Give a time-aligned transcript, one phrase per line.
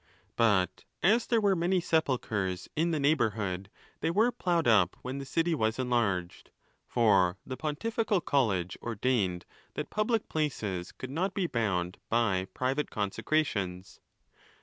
[0.35, 3.67] But as there were many sepulchres in the neigh bourhood,
[3.99, 6.49] they were ploughed up when the city was enlarged.
[6.87, 9.45] For the pontifical college ordained
[9.75, 13.99] that public places could not be bound by private consecrations.